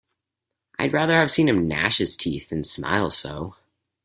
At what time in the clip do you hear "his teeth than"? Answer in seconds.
1.99-2.63